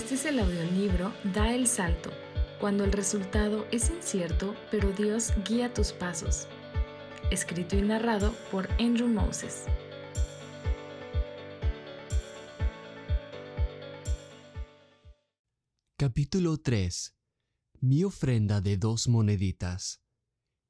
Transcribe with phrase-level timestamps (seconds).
[0.00, 2.10] Este es el audiolibro Da el Salto,
[2.58, 6.48] cuando el resultado es incierto, pero Dios guía tus pasos.
[7.30, 9.66] Escrito y narrado por Andrew Moses.
[15.98, 17.14] Capítulo 3
[17.80, 20.00] Mi ofrenda de dos moneditas.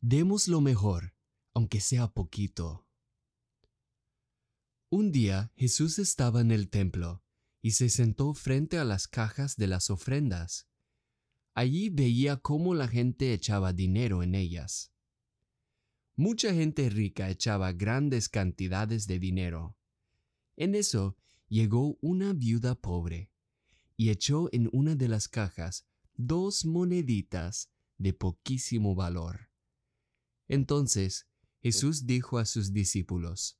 [0.00, 1.14] Demos lo mejor,
[1.52, 2.88] aunque sea poquito.
[4.90, 7.22] Un día Jesús estaba en el templo
[7.60, 10.68] y se sentó frente a las cajas de las ofrendas.
[11.54, 14.92] Allí veía cómo la gente echaba dinero en ellas.
[16.14, 19.76] Mucha gente rica echaba grandes cantidades de dinero.
[20.56, 21.16] En eso
[21.48, 23.30] llegó una viuda pobre
[23.96, 29.50] y echó en una de las cajas dos moneditas de poquísimo valor.
[30.48, 31.28] Entonces
[31.60, 33.58] Jesús dijo a sus discípulos,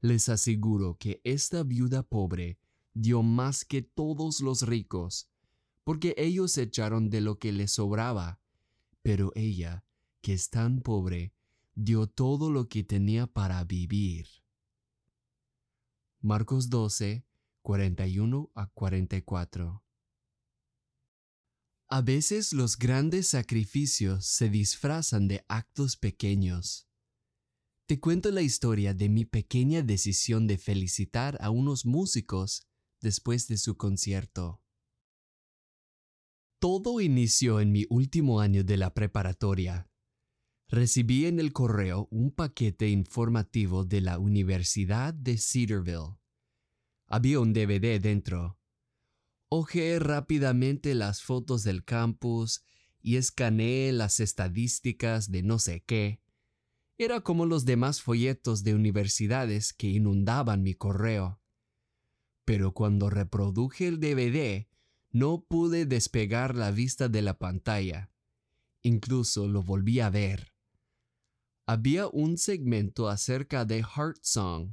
[0.00, 2.58] Les aseguro que esta viuda pobre
[2.94, 5.28] dio más que todos los ricos,
[5.84, 8.40] porque ellos echaron de lo que les sobraba,
[9.02, 9.84] pero ella,
[10.20, 11.32] que es tan pobre,
[11.74, 14.26] dio todo lo que tenía para vivir.
[16.20, 17.24] Marcos 12,
[17.62, 19.82] 41 a 44
[21.88, 26.86] A veces los grandes sacrificios se disfrazan de actos pequeños.
[27.86, 32.69] Te cuento la historia de mi pequeña decisión de felicitar a unos músicos
[33.00, 34.62] después de su concierto.
[36.60, 39.90] Todo inició en mi último año de la preparatoria.
[40.68, 46.18] Recibí en el correo un paquete informativo de la Universidad de Cedarville.
[47.06, 48.58] Había un DVD dentro.
[49.48, 52.62] Ojeé rápidamente las fotos del campus
[53.00, 56.20] y escaneé las estadísticas de no sé qué.
[56.98, 61.39] Era como los demás folletos de universidades que inundaban mi correo
[62.50, 64.66] pero cuando reproduje el DVD
[65.12, 68.10] no pude despegar la vista de la pantalla.
[68.82, 70.52] Incluso lo volví a ver.
[71.64, 74.72] Había un segmento acerca de Heart Song,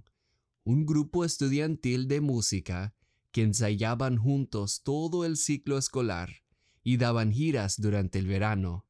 [0.64, 2.96] un grupo estudiantil de música
[3.32, 6.42] que ensayaban juntos todo el ciclo escolar
[6.84, 8.88] y daban giras durante el verano.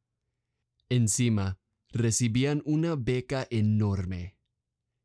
[0.87, 1.59] Encima,
[1.91, 4.37] recibían una beca enorme.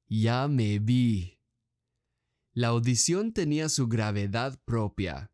[0.07, 1.42] Ya me vi.
[2.55, 5.33] La audición tenía su gravedad propia.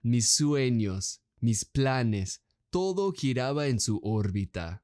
[0.00, 4.82] Mis sueños, mis planes, todo giraba en su órbita.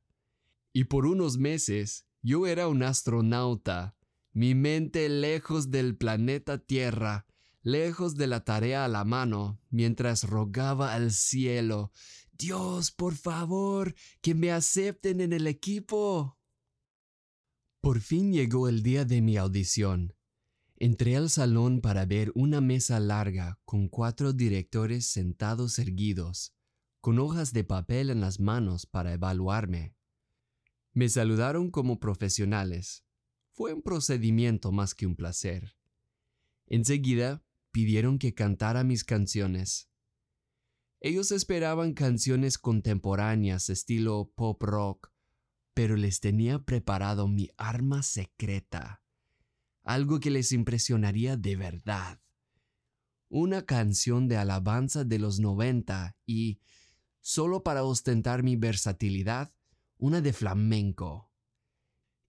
[0.73, 3.97] Y por unos meses yo era un astronauta,
[4.33, 7.27] mi mente lejos del planeta Tierra,
[7.63, 11.91] lejos de la tarea a la mano, mientras rogaba al cielo,
[12.39, 16.39] Dios, por favor, que me acepten en el equipo.
[17.81, 20.15] Por fin llegó el día de mi audición
[20.81, 26.55] Entré al salón para ver una mesa larga con cuatro directores sentados erguidos,
[27.01, 29.97] con hojas de papel en las manos para evaluarme.
[30.93, 33.05] Me saludaron como profesionales.
[33.51, 35.77] Fue un procedimiento más que un placer.
[36.69, 39.91] Enseguida pidieron que cantara mis canciones.
[41.01, 45.11] Ellos esperaban canciones contemporáneas estilo pop rock,
[45.75, 49.03] pero les tenía preparado mi arma secreta
[49.89, 52.21] algo que les impresionaría de verdad.
[53.31, 56.61] Una canción de alabanza de los 90 y,
[57.23, 59.51] solo para ostentar mi versatilidad,
[59.97, 61.31] una de flamenco.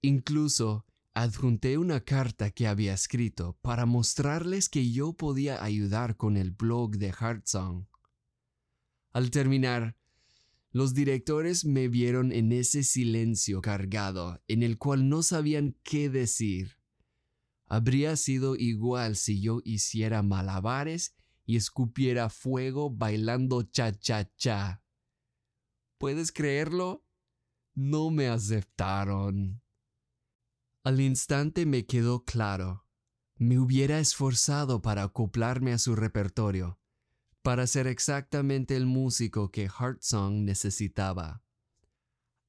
[0.01, 6.51] Incluso adjunté una carta que había escrito para mostrarles que yo podía ayudar con el
[6.51, 7.89] blog de Heartsong.
[9.11, 9.97] Al terminar,
[10.71, 16.78] los directores me vieron en ese silencio cargado en el cual no sabían qué decir
[17.69, 21.15] habría sido igual si yo hiciera malabares
[21.45, 24.83] y escupiera fuego bailando cha-cha-cha.
[25.97, 27.05] ¿Puedes creerlo?
[27.75, 29.61] No me aceptaron.
[30.83, 32.85] Al instante me quedó claro.
[33.35, 36.79] Me hubiera esforzado para acoplarme a su repertorio,
[37.41, 41.43] para ser exactamente el músico que Heartsong necesitaba.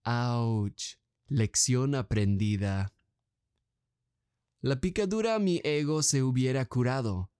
[0.02, 0.98] ¡Auch!
[1.28, 2.92] Lección aprendida.
[4.62, 7.32] La picadura a mi ego se hubiera curado,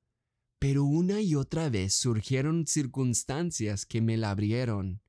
[0.58, 5.02] pero una y otra vez surgieron circunstancias que me la abrieron.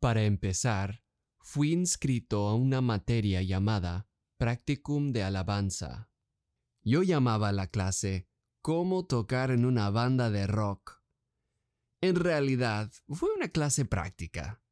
[0.00, 1.02] Para empezar,
[1.38, 4.08] fui inscrito a una materia llamada
[4.38, 6.10] Practicum de Alabanza.
[6.82, 8.26] Yo llamaba la clase
[8.62, 11.02] Cómo tocar en una banda de rock.
[12.00, 14.62] En realidad, fue una clase práctica.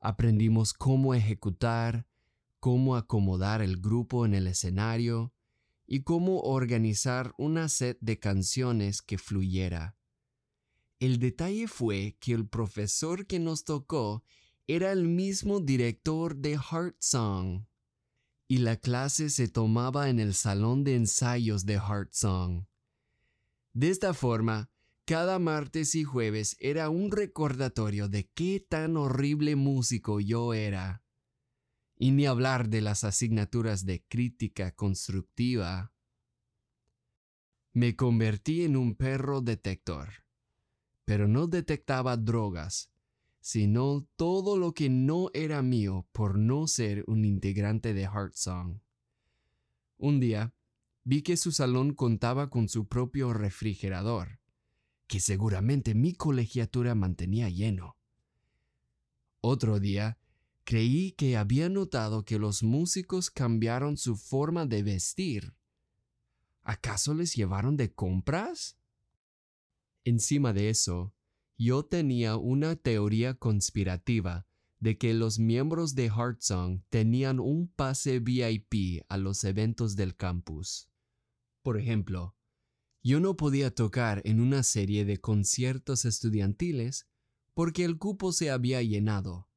[0.00, 2.06] Aprendimos cómo ejecutar,
[2.60, 5.34] cómo acomodar el grupo en el escenario,
[5.92, 9.94] y cómo organizar una set de canciones que fluyera.
[10.98, 14.24] El detalle fue que el profesor que nos tocó
[14.66, 17.66] era el mismo director de Heart Song
[18.48, 22.64] y la clase se tomaba en el salón de ensayos de Heart Song.
[23.74, 24.70] De esta forma,
[25.04, 31.01] cada martes y jueves era un recordatorio de qué tan horrible músico yo era.
[32.02, 35.92] Y ni hablar de las asignaturas de crítica constructiva.
[37.72, 40.08] Me convertí en un perro detector,
[41.04, 42.90] pero no detectaba drogas,
[43.38, 48.80] sino todo lo que no era mío por no ser un integrante de Heart Song.
[49.96, 50.52] Un día,
[51.04, 54.40] vi que su salón contaba con su propio refrigerador
[55.06, 57.96] que seguramente mi colegiatura mantenía lleno.
[59.40, 60.18] Otro día,
[60.64, 65.54] creí que había notado que los músicos cambiaron su forma de vestir.
[66.62, 68.78] ¿Acaso les llevaron de compras?
[70.04, 71.14] Encima de eso,
[71.58, 74.46] yo tenía una teoría conspirativa
[74.80, 80.88] de que los miembros de Heartsong tenían un pase VIP a los eventos del campus.
[81.62, 82.34] Por ejemplo,
[83.04, 87.08] yo no podía tocar en una serie de conciertos estudiantiles
[87.54, 89.48] porque el cupo se había llenado.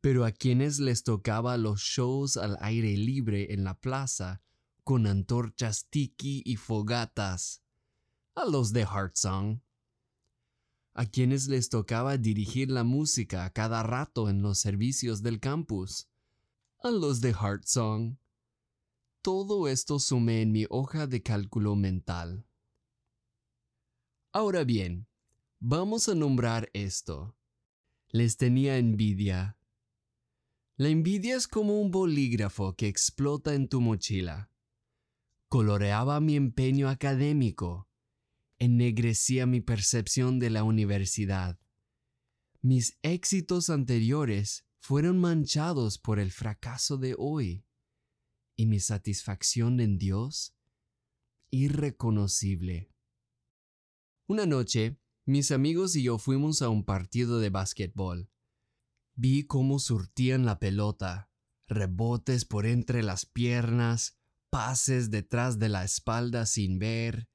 [0.00, 4.42] Pero a quienes les tocaba los shows al aire libre en la plaza,
[4.84, 7.62] con antorchas tiki y fogatas,
[8.34, 9.62] a los de Heartsong.
[10.94, 16.08] A quienes les tocaba dirigir la música a cada rato en los servicios del campus,
[16.82, 18.18] a los de Heartsong
[19.22, 22.46] todo esto sumé en mi hoja de cálculo mental.
[24.32, 25.08] Ahora bien,
[25.58, 27.36] vamos a nombrar esto.
[28.08, 29.58] Les tenía envidia.
[30.80, 34.50] La envidia es como un bolígrafo que explota en tu mochila.
[35.48, 37.86] Coloreaba mi empeño académico,
[38.58, 41.60] ennegrecía mi percepción de la universidad.
[42.62, 47.66] Mis éxitos anteriores fueron manchados por el fracaso de hoy
[48.56, 50.54] y mi satisfacción en Dios
[51.50, 52.90] irreconocible.
[54.28, 58.30] Una noche, mis amigos y yo fuimos a un partido de básquetbol.
[59.22, 61.28] Vi cómo surtían la pelota,
[61.68, 64.16] rebotes por entre las piernas,
[64.48, 67.28] pases detrás de la espalda sin ver.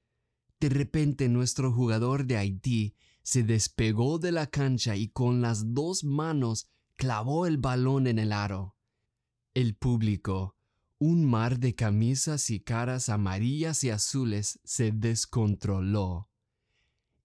[0.59, 6.03] De repente nuestro jugador de Haití se despegó de la cancha y con las dos
[6.03, 8.75] manos clavó el balón en el aro.
[9.53, 10.55] El público,
[10.97, 16.31] un mar de camisas y caras amarillas y azules se descontroló.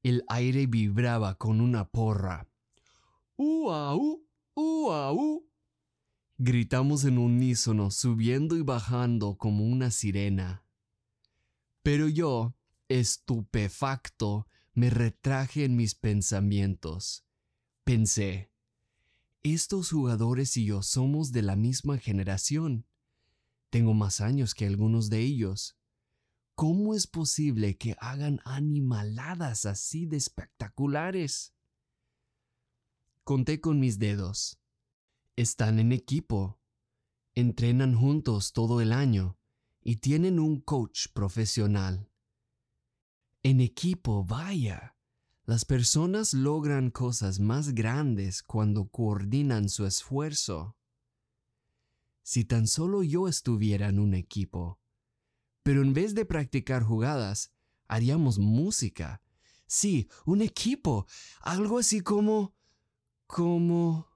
[0.02, 2.46] El aire vibraba con una porra.
[3.38, 4.29] ¡Uau!
[4.54, 5.46] ¡Uau!
[6.38, 10.64] Gritamos en unísono, subiendo y bajando como una sirena.
[11.82, 12.56] Pero yo,
[12.88, 17.26] estupefacto, me retraje en mis pensamientos.
[17.84, 18.50] Pensé,
[19.42, 22.86] estos jugadores y yo somos de la misma generación.
[23.70, 25.78] Tengo más años que algunos de ellos.
[26.54, 31.54] ¿Cómo es posible que hagan animaladas así de espectaculares?
[33.24, 34.58] Conté con mis dedos.
[35.36, 36.60] Están en equipo.
[37.34, 39.38] Entrenan juntos todo el año
[39.82, 42.10] y tienen un coach profesional.
[43.42, 44.96] En equipo, vaya.
[45.44, 50.76] Las personas logran cosas más grandes cuando coordinan su esfuerzo
[52.30, 54.78] si tan solo yo estuviera en un equipo.
[55.64, 57.52] Pero en vez de practicar jugadas,
[57.88, 59.20] haríamos música.
[59.66, 61.06] Sí, un equipo.
[61.40, 62.54] Algo así como...
[63.30, 64.08] como...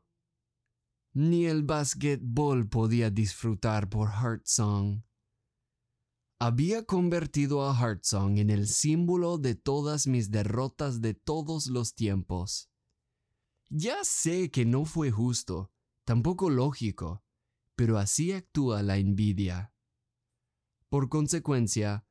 [1.13, 5.05] Ni el basquetbol podía disfrutar por Heartsong.
[6.41, 12.69] Había convertido a Heartsong en el símbolo de todas mis derrotas de todos los tiempos.
[13.69, 15.71] Ya sé que no fue justo,
[16.05, 17.25] tampoco lógico,
[17.77, 19.73] pero así actúa la envidia.
[20.89, 22.05] Por consecuencia,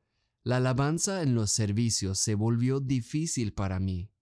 [0.44, 4.13] la alabanza en los servicios se volvió difícil para mí.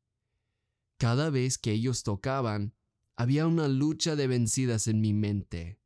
[1.02, 2.76] Cada vez que ellos tocaban,
[3.16, 5.80] había una lucha de vencidas en mi mente.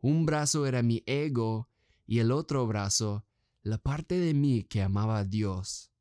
[0.00, 1.68] Un brazo era mi ego
[2.06, 3.24] y el otro brazo,
[3.62, 5.92] la parte de mí que amaba a Dios.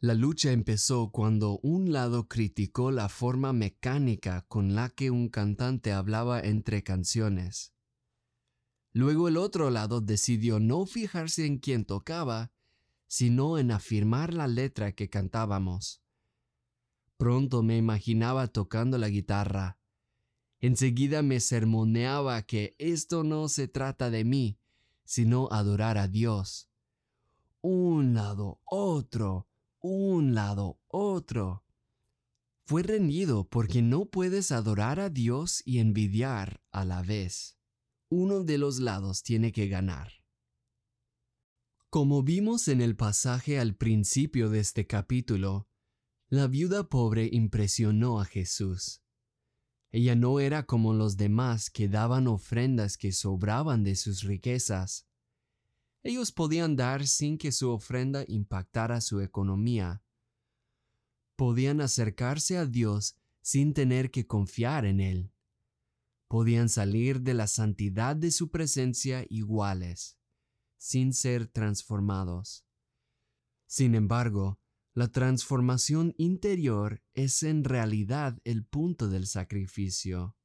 [0.00, 5.92] La lucha empezó cuando un lado criticó la forma mecánica con la que un cantante
[5.92, 7.72] hablaba entre canciones.
[8.92, 12.50] Luego el otro lado decidió no fijarse en quién tocaba,
[13.06, 16.02] sino en afirmar la letra que cantábamos.
[17.16, 19.78] Pronto me imaginaba tocando la guitarra.
[20.60, 24.58] Enseguida me sermoneaba que esto no se trata de mí,
[25.04, 26.68] sino adorar a Dios.
[27.60, 29.48] Un lado, otro,
[29.80, 31.64] un lado, otro.
[32.64, 37.56] Fue reñido porque no puedes adorar a Dios y envidiar a la vez.
[38.08, 40.12] Uno de los lados tiene que ganar.
[41.90, 45.68] Como vimos en el pasaje al principio de este capítulo,
[46.28, 49.00] la viuda pobre impresionó a Jesús.
[49.92, 55.06] Ella no era como los demás que daban ofrendas que sobraban de sus riquezas.
[56.02, 60.02] Ellos podían dar sin que su ofrenda impactara su economía.
[61.36, 65.32] Podían acercarse a Dios sin tener que confiar en Él.
[66.26, 70.18] Podían salir de la santidad de su presencia iguales,
[70.76, 72.66] sin ser transformados.
[73.66, 74.58] Sin embargo,
[74.96, 80.38] la transformación interior es en realidad el punto del sacrificio.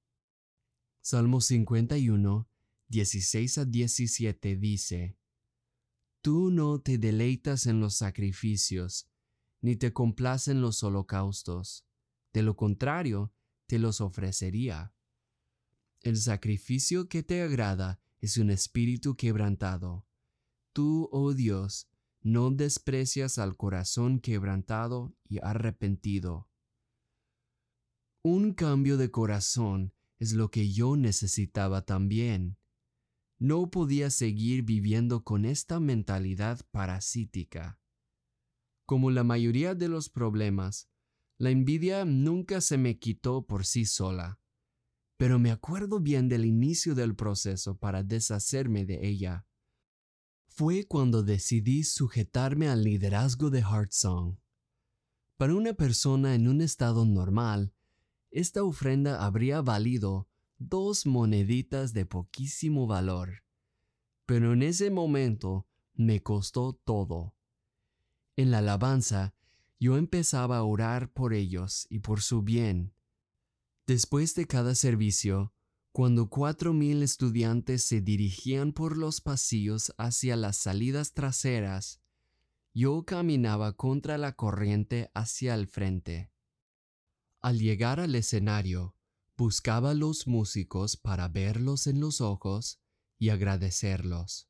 [0.99, 2.49] Salmo 51,
[2.89, 5.17] 16 a 17 dice,
[6.19, 9.07] Tú no te deleitas en los sacrificios,
[9.61, 11.85] ni te complacen los holocaustos.
[12.33, 13.31] De lo contrario,
[13.67, 14.93] te los ofrecería.
[16.01, 20.05] El sacrificio que te agrada es un espíritu quebrantado.
[20.73, 21.87] Tú, oh Dios,
[22.23, 26.49] no desprecias al corazón quebrantado y arrepentido.
[28.23, 32.57] Un cambio de corazón es lo que yo necesitaba también.
[33.39, 37.79] No podía seguir viviendo con esta mentalidad parasítica.
[38.85, 40.89] Como la mayoría de los problemas,
[41.39, 44.39] la envidia nunca se me quitó por sí sola,
[45.17, 49.47] pero me acuerdo bien del inicio del proceso para deshacerme de ella
[50.53, 54.37] fue cuando decidí sujetarme al liderazgo de Heartsong.
[55.37, 57.73] Para una persona en un estado normal,
[58.31, 60.27] esta ofrenda habría valido
[60.57, 63.43] dos moneditas de poquísimo valor,
[64.25, 67.33] pero en ese momento me costó todo.
[68.35, 69.33] En la alabanza,
[69.79, 72.93] yo empezaba a orar por ellos y por su bien.
[73.87, 75.53] Después de cada servicio,
[75.91, 82.01] cuando cuatro mil estudiantes se dirigían por los pasillos hacia las salidas traseras,
[82.73, 86.31] yo caminaba contra la corriente hacia el frente.
[87.41, 88.95] Al llegar al escenario,
[89.35, 92.79] buscaba a los músicos para verlos en los ojos
[93.17, 94.49] y agradecerlos.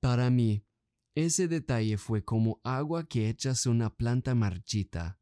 [0.00, 0.66] Para mí,
[1.14, 5.18] ese detalle fue como agua que echas una planta marchita.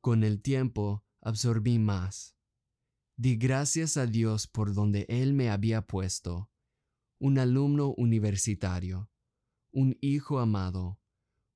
[0.00, 2.34] Con el tiempo absorbí más
[3.16, 6.50] Di gracias a Dios por donde Él me había puesto,
[7.20, 9.08] un alumno universitario,
[9.72, 10.98] un hijo amado,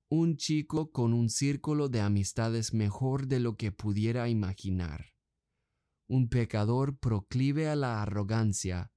[0.09, 5.15] un chico con un círculo de amistades mejor de lo que pudiera imaginar,
[6.07, 8.93] un pecador proclive a la arrogancia,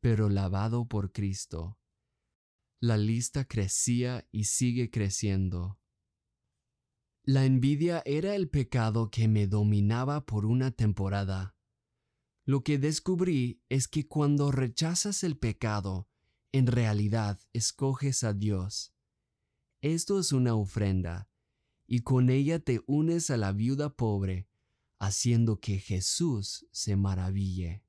[0.00, 1.78] pero lavado por Cristo.
[2.80, 5.80] La lista crecía y sigue creciendo.
[7.24, 11.55] La envidia era el pecado que me dominaba por una temporada
[12.46, 16.08] lo que descubrí es que cuando rechazas el pecado,
[16.52, 18.94] en realidad escoges a Dios.
[19.80, 21.28] Esto es una ofrenda,
[21.88, 24.48] y con ella te unes a la viuda pobre,
[25.00, 27.82] haciendo que Jesús se maraville.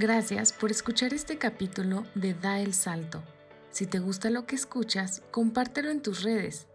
[0.00, 3.22] Gracias por escuchar este capítulo de Da el Salto.
[3.70, 6.69] Si te gusta lo que escuchas, compártelo en tus redes